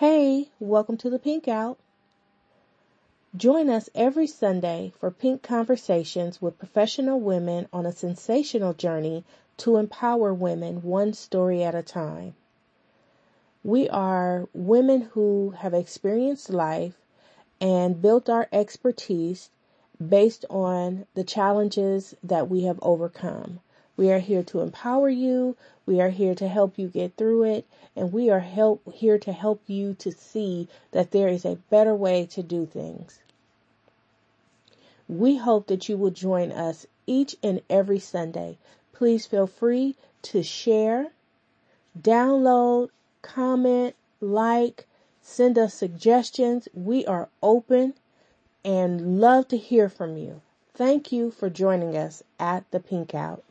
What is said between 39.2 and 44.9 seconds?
feel free to share, download, comment, like,